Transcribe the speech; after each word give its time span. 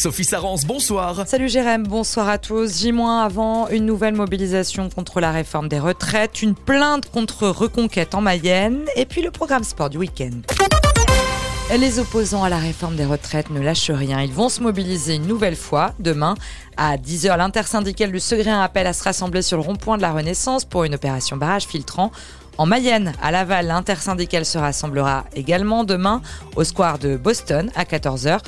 Sophie 0.00 0.24
Sarance, 0.24 0.64
bonsoir. 0.64 1.24
Salut 1.26 1.50
Jérém, 1.50 1.82
bonsoir 1.86 2.26
à 2.30 2.38
tous. 2.38 2.80
J- 2.80 2.90
avant, 3.22 3.68
une 3.68 3.84
nouvelle 3.84 4.14
mobilisation 4.14 4.88
contre 4.88 5.20
la 5.20 5.30
réforme 5.30 5.68
des 5.68 5.78
retraites, 5.78 6.40
une 6.40 6.54
plainte 6.54 7.10
contre 7.10 7.48
Reconquête 7.48 8.14
en 8.14 8.22
Mayenne, 8.22 8.86
et 8.96 9.04
puis 9.04 9.20
le 9.20 9.30
programme 9.30 9.62
sport 9.62 9.90
du 9.90 9.98
week-end. 9.98 10.40
Les 11.78 11.98
opposants 11.98 12.42
à 12.42 12.48
la 12.48 12.56
réforme 12.56 12.96
des 12.96 13.04
retraites 13.04 13.50
ne 13.50 13.60
lâchent 13.60 13.90
rien. 13.90 14.22
Ils 14.22 14.32
vont 14.32 14.48
se 14.48 14.62
mobiliser 14.62 15.16
une 15.16 15.26
nouvelle 15.26 15.54
fois 15.54 15.92
demain. 15.98 16.34
À 16.78 16.96
10h, 16.96 17.36
l'intersyndicale 17.36 18.10
du 18.10 18.20
Segrin 18.20 18.62
appelle 18.62 18.86
à 18.86 18.94
se 18.94 19.04
rassembler 19.04 19.42
sur 19.42 19.58
le 19.58 19.62
rond-point 19.62 19.98
de 19.98 20.02
la 20.02 20.12
Renaissance 20.12 20.64
pour 20.64 20.84
une 20.84 20.94
opération 20.94 21.36
barrage 21.36 21.64
filtrant. 21.64 22.10
En 22.56 22.64
Mayenne, 22.64 23.12
à 23.22 23.30
Laval, 23.30 23.66
l'intersyndicale 23.66 24.46
se 24.46 24.56
rassemblera 24.56 25.26
également 25.34 25.84
demain 25.84 26.22
au 26.56 26.64
square 26.64 26.98
de 26.98 27.18
Boston 27.18 27.70
à 27.74 27.84
14h. 27.84 28.38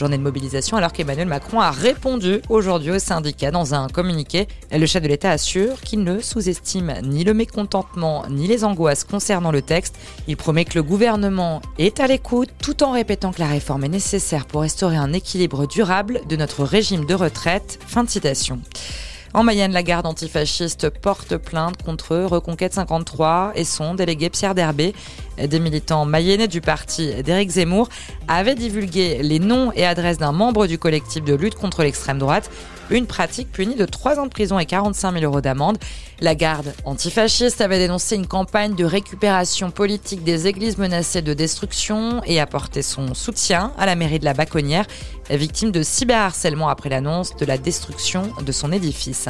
Journée 0.00 0.16
de 0.16 0.22
mobilisation 0.22 0.78
alors 0.78 0.94
qu'Emmanuel 0.94 1.28
Macron 1.28 1.60
a 1.60 1.70
répondu 1.70 2.40
aujourd'hui 2.48 2.90
aux 2.90 2.98
syndicats 2.98 3.50
dans 3.50 3.74
un 3.74 3.86
communiqué. 3.86 4.48
Le 4.72 4.86
chef 4.86 5.02
de 5.02 5.08
l'État 5.08 5.30
assure 5.30 5.78
qu'il 5.82 6.04
ne 6.04 6.20
sous-estime 6.20 6.94
ni 7.02 7.22
le 7.22 7.34
mécontentement 7.34 8.24
ni 8.30 8.46
les 8.46 8.64
angoisses 8.64 9.04
concernant 9.04 9.52
le 9.52 9.60
texte. 9.60 9.96
Il 10.26 10.38
promet 10.38 10.64
que 10.64 10.76
le 10.76 10.82
gouvernement 10.82 11.60
est 11.76 12.00
à 12.00 12.06
l'écoute 12.06 12.48
tout 12.62 12.82
en 12.82 12.92
répétant 12.92 13.30
que 13.30 13.40
la 13.40 13.48
réforme 13.48 13.84
est 13.84 13.88
nécessaire 13.88 14.46
pour 14.46 14.62
restaurer 14.62 14.96
un 14.96 15.12
équilibre 15.12 15.66
durable 15.66 16.22
de 16.26 16.36
notre 16.36 16.64
régime 16.64 17.04
de 17.04 17.12
retraite. 17.12 17.78
Fin 17.86 18.06
citation. 18.06 18.58
En 19.32 19.44
Mayenne, 19.44 19.72
la 19.72 19.84
garde 19.84 20.06
antifasciste 20.06 20.90
porte 20.90 21.36
plainte 21.36 21.80
contre 21.84 22.16
Reconquête 22.16 22.74
53 22.74 23.52
et 23.54 23.64
son 23.64 23.94
délégué 23.94 24.28
Pierre 24.28 24.56
Derbé. 24.56 24.92
Des 25.46 25.60
militants 25.60 26.04
mayennais 26.04 26.48
du 26.48 26.60
parti 26.60 27.22
d'Éric 27.22 27.50
Zemmour 27.50 27.88
avaient 28.28 28.54
divulgué 28.54 29.22
les 29.22 29.38
noms 29.38 29.72
et 29.72 29.86
adresses 29.86 30.18
d'un 30.18 30.32
membre 30.32 30.66
du 30.66 30.78
collectif 30.78 31.24
de 31.24 31.34
lutte 31.34 31.54
contre 31.54 31.82
l'extrême 31.82 32.18
droite, 32.18 32.50
une 32.90 33.06
pratique 33.06 33.52
punie 33.52 33.76
de 33.76 33.84
3 33.84 34.18
ans 34.18 34.24
de 34.24 34.30
prison 34.30 34.58
et 34.58 34.66
45 34.66 35.12
000 35.12 35.24
euros 35.24 35.40
d'amende. 35.40 35.78
La 36.20 36.34
garde 36.34 36.74
antifasciste 36.84 37.60
avait 37.60 37.78
dénoncé 37.78 38.16
une 38.16 38.26
campagne 38.26 38.74
de 38.74 38.84
récupération 38.84 39.70
politique 39.70 40.24
des 40.24 40.48
églises 40.48 40.76
menacées 40.76 41.22
de 41.22 41.32
destruction 41.32 42.20
et 42.26 42.40
apporté 42.40 42.82
son 42.82 43.14
soutien 43.14 43.72
à 43.78 43.86
la 43.86 43.94
mairie 43.94 44.18
de 44.18 44.24
la 44.24 44.34
Baconnière, 44.34 44.86
victime 45.30 45.70
de 45.70 45.82
cyberharcèlement 45.82 46.68
après 46.68 46.88
l'annonce 46.88 47.36
de 47.36 47.46
la 47.46 47.58
destruction 47.58 48.32
de 48.44 48.52
son 48.52 48.72
édifice. 48.72 49.28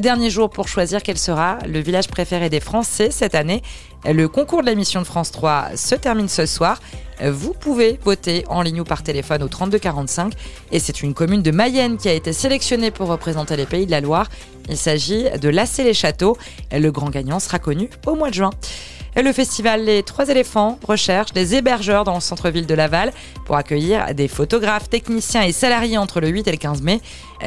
Dernier 0.00 0.30
jour 0.30 0.48
pour 0.48 0.68
choisir 0.68 1.02
quel 1.02 1.18
sera 1.18 1.58
le 1.66 1.78
village 1.80 2.08
préféré 2.08 2.48
des 2.48 2.60
Français 2.60 3.10
cette 3.10 3.34
année. 3.34 3.60
Le 4.04 4.26
concours 4.26 4.62
de 4.62 4.66
la 4.66 4.74
mission 4.74 5.00
de 5.00 5.06
France 5.06 5.30
3 5.30 5.76
se 5.76 5.94
termine 5.94 6.28
ce 6.28 6.44
soir. 6.44 6.80
Vous 7.24 7.52
pouvez 7.52 8.00
voter 8.02 8.44
en 8.48 8.62
ligne 8.62 8.80
ou 8.80 8.84
par 8.84 9.04
téléphone 9.04 9.44
au 9.44 9.48
3245 9.48 10.32
et 10.72 10.80
c'est 10.80 11.02
une 11.02 11.14
commune 11.14 11.40
de 11.40 11.52
Mayenne 11.52 11.96
qui 11.98 12.08
a 12.08 12.12
été 12.12 12.32
sélectionnée 12.32 12.90
pour 12.90 13.06
représenter 13.06 13.56
les 13.56 13.66
pays 13.66 13.86
de 13.86 13.92
la 13.92 14.00
Loire. 14.00 14.28
Il 14.68 14.76
s'agit 14.76 15.30
de 15.40 15.48
Lassé-les-Châteaux. 15.48 16.36
Le 16.72 16.90
grand 16.90 17.10
gagnant 17.10 17.38
sera 17.38 17.60
connu 17.60 17.90
au 18.06 18.16
mois 18.16 18.30
de 18.30 18.34
juin. 18.34 18.50
Le 19.14 19.30
festival 19.32 19.84
Les 19.84 20.02
Trois 20.02 20.30
éléphants 20.30 20.78
recherche 20.88 21.32
des 21.32 21.54
hébergeurs 21.54 22.04
dans 22.04 22.14
le 22.14 22.20
centre-ville 22.20 22.66
de 22.66 22.74
Laval 22.74 23.12
pour 23.44 23.56
accueillir 23.56 24.14
des 24.14 24.26
photographes, 24.26 24.88
techniciens 24.88 25.42
et 25.42 25.52
salariés 25.52 25.98
entre 25.98 26.18
le 26.18 26.28
8 26.28 26.48
et 26.48 26.52
le 26.52 26.56
15 26.56 26.80
mai. 26.80 27.00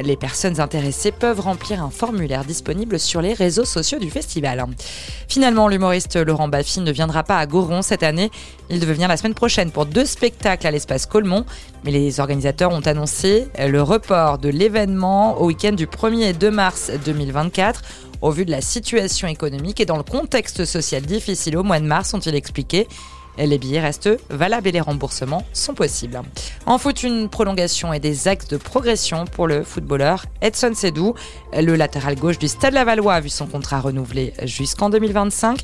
Les 0.03 0.15
personnes 0.15 0.61
intéressées 0.61 1.11
peuvent 1.11 1.39
remplir 1.39 1.83
un 1.83 1.89
formulaire 1.89 2.45
disponible 2.45 2.99
sur 2.99 3.19
les 3.19 3.33
réseaux 3.33 3.65
sociaux 3.65 3.97
du 3.97 4.11
festival. 4.11 4.63
Finalement, 5.27 5.67
l'humoriste 5.67 6.15
Laurent 6.17 6.47
Baffy 6.47 6.81
ne 6.81 6.91
viendra 6.91 7.23
pas 7.23 7.39
à 7.39 7.45
Goron 7.47 7.81
cette 7.81 8.03
année. 8.03 8.29
Il 8.69 8.79
devait 8.79 8.93
venir 8.93 9.07
la 9.07 9.17
semaine 9.17 9.33
prochaine 9.33 9.71
pour 9.71 9.87
deux 9.87 10.05
spectacles 10.05 10.67
à 10.67 10.71
l'espace 10.71 11.07
Colmont. 11.07 11.45
Mais 11.83 11.91
les 11.91 12.19
organisateurs 12.19 12.71
ont 12.71 12.81
annoncé 12.81 13.47
le 13.59 13.81
report 13.81 14.37
de 14.37 14.49
l'événement 14.49 15.41
au 15.41 15.47
week-end 15.47 15.73
du 15.73 15.87
1er 15.87 16.29
et 16.29 16.33
2 16.33 16.51
mars 16.51 16.91
2024 17.05 17.81
au 18.25 18.31
vu 18.31 18.43
de 18.43 18.49
la 18.49 18.61
situation 18.61 19.27
économique 19.27 19.79
et 19.79 19.85
dans 19.85 19.97
le 19.97 20.03
contexte 20.03 20.65
social 20.65 21.03
difficile 21.03 21.57
au 21.57 21.63
mois 21.63 21.79
de 21.79 21.85
mars, 21.85 22.11
ont-ils 22.15 22.33
expliqué. 22.33 22.87
Les 23.37 23.59
billets 23.59 23.81
restent 23.81 24.09
valables 24.31 24.67
et 24.67 24.71
les 24.71 24.81
remboursements 24.81 25.45
sont 25.53 25.75
possibles. 25.75 26.19
En 26.65 26.79
foot, 26.79 27.03
une 27.03 27.29
prolongation 27.29 27.93
et 27.93 27.99
des 27.99 28.27
axes 28.27 28.47
de 28.47 28.57
progression 28.57 29.25
pour 29.25 29.45
le 29.45 29.63
footballeur 29.63 30.25
Edson 30.41 30.71
Sedou. 30.73 31.13
Le 31.53 31.75
latéral 31.75 32.15
gauche 32.15 32.39
du 32.39 32.47
Stade 32.47 32.73
Lavallois 32.73 33.13
a 33.13 33.19
vu 33.19 33.29
son 33.29 33.45
contrat 33.45 33.79
renouvelé 33.79 34.33
jusqu'en 34.43 34.89
2025 34.89 35.59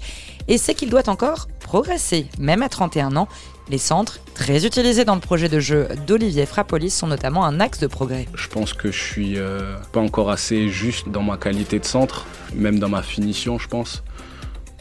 et 0.47 0.59
sait 0.59 0.75
qu'il 0.75 0.91
doit 0.91 1.09
encore 1.09 1.47
progresser, 1.61 2.27
même 2.37 2.61
à 2.61 2.69
31 2.69 3.15
ans. 3.15 3.27
Les 3.71 3.77
centres, 3.77 4.19
très 4.33 4.65
utilisés 4.65 5.05
dans 5.05 5.15
le 5.15 5.21
projet 5.21 5.47
de 5.47 5.61
jeu 5.61 5.87
d'Olivier 6.05 6.45
Frappolis, 6.45 6.89
sont 6.89 7.07
notamment 7.07 7.45
un 7.45 7.61
axe 7.61 7.79
de 7.79 7.87
progrès. 7.87 8.27
Je 8.35 8.49
pense 8.49 8.73
que 8.73 8.91
je 8.91 9.01
suis 9.01 9.37
euh, 9.37 9.77
pas 9.93 10.01
encore 10.01 10.29
assez 10.29 10.67
juste 10.67 11.07
dans 11.07 11.23
ma 11.23 11.37
qualité 11.37 11.79
de 11.79 11.85
centre, 11.85 12.25
même 12.53 12.79
dans 12.79 12.89
ma 12.89 13.01
finition, 13.01 13.57
je 13.59 13.69
pense. 13.69 14.03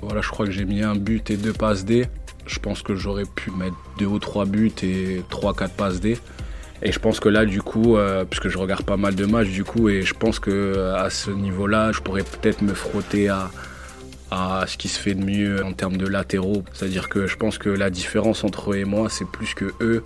Voilà, 0.03 0.23
je 0.23 0.29
crois 0.29 0.45
que 0.45 0.51
j'ai 0.51 0.65
mis 0.65 0.83
un 0.83 0.97
but 0.97 1.31
et 1.31 1.37
deux 1.37 1.53
passes 1.53 1.85
D. 1.85 2.09
Je 2.47 2.59
pense 2.59 2.83
que 2.83 2.97
j'aurais 2.97 3.27
pu 3.33 3.53
mettre 3.53 3.77
deux 3.97 4.07
ou 4.07 4.19
trois 4.19 4.45
buts 4.45 4.73
et 4.83 5.23
trois, 5.31 5.55
quatre 5.55 5.75
passes 5.75 6.01
D. 6.01 6.19
Et 6.83 6.91
je 6.91 6.99
pense 6.99 7.21
que 7.21 7.29
là, 7.29 7.45
du 7.45 7.63
coup, 7.63 7.97
euh, 7.97 8.25
puisque 8.25 8.49
je 8.49 8.59
regarde 8.59 8.83
pas 8.83 8.97
mal 8.97 9.15
de 9.15 9.25
matchs, 9.25 9.51
du 9.51 9.63
coup, 9.63 9.89
et 9.89 10.03
je 10.03 10.15
pense 10.15 10.41
que 10.41 10.51
euh, 10.51 10.97
à 10.97 11.11
ce 11.11 11.31
niveau-là, 11.31 11.93
je 11.93 12.01
pourrais 12.01 12.25
peut-être 12.25 12.61
me 12.61 12.75
frotter 12.75 13.29
à, 13.29 13.53
à 14.31 14.65
ce 14.67 14.77
qui 14.77 14.89
se 14.89 14.99
fait 14.99 15.15
de 15.15 15.25
mieux 15.25 15.65
en 15.65 15.73
termes 15.73 15.97
de 15.97 16.07
latéraux. 16.07 16.63
C'est-à-dire 16.73 17.09
que 17.09 17.27
je 17.27 17.37
pense 17.37 17.59
que 17.59 17.69
la 17.69 17.91
différence 17.91 18.45
entre 18.45 18.73
eux 18.73 18.79
et 18.79 18.85
moi, 18.85 19.09
c'est 19.11 19.27
plus 19.27 19.55
que 19.55 19.73
eux, 19.81 20.03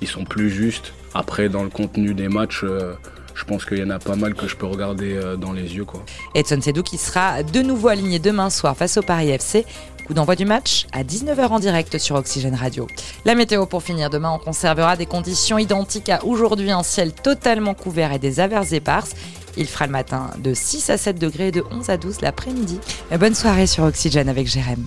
ils 0.00 0.08
sont 0.08 0.24
plus 0.24 0.50
justes. 0.50 0.92
Après, 1.14 1.48
dans 1.48 1.62
le 1.62 1.70
contenu 1.70 2.14
des 2.14 2.28
matchs, 2.28 2.62
euh, 2.64 2.94
je 3.34 3.44
pense 3.44 3.64
qu'il 3.64 3.78
y 3.78 3.82
en 3.82 3.90
a 3.90 3.98
pas 3.98 4.16
mal 4.16 4.34
que 4.34 4.48
je 4.48 4.56
peux 4.56 4.66
regarder 4.66 5.16
euh, 5.16 5.36
dans 5.36 5.52
les 5.52 5.76
yeux. 5.76 5.84
Quoi. 5.84 6.04
Edson 6.34 6.60
Sedou 6.60 6.82
qui 6.82 6.98
sera 6.98 7.42
de 7.42 7.62
nouveau 7.62 7.88
aligné 7.88 8.18
demain 8.18 8.50
soir 8.50 8.76
face 8.76 8.96
au 8.96 9.02
Paris 9.02 9.30
FC. 9.30 9.64
Coup 10.06 10.14
d'envoi 10.14 10.36
du 10.36 10.46
match 10.46 10.86
à 10.92 11.04
19h 11.04 11.48
en 11.48 11.58
direct 11.58 11.98
sur 11.98 12.16
Oxygène 12.16 12.54
Radio. 12.54 12.86
La 13.26 13.34
météo 13.34 13.66
pour 13.66 13.82
finir, 13.82 14.08
demain 14.08 14.30
on 14.30 14.38
conservera 14.38 14.96
des 14.96 15.04
conditions 15.04 15.58
identiques 15.58 16.08
à 16.08 16.24
aujourd'hui, 16.24 16.70
un 16.70 16.82
ciel 16.82 17.12
totalement 17.12 17.74
couvert 17.74 18.12
et 18.12 18.18
des 18.18 18.40
averses 18.40 18.72
éparses. 18.72 19.14
Il 19.58 19.66
fera 19.66 19.86
le 19.86 19.92
matin 19.92 20.30
de 20.38 20.54
6 20.54 20.88
à 20.88 20.96
7 20.96 21.18
degrés 21.18 21.48
et 21.48 21.52
de 21.52 21.64
11 21.68 21.90
à 21.90 21.96
12 21.96 22.20
l'après-midi. 22.20 22.78
Bonne 23.18 23.34
soirée 23.34 23.66
sur 23.66 23.82
Oxygène 23.82 24.28
avec 24.28 24.46
Jérém. 24.46 24.86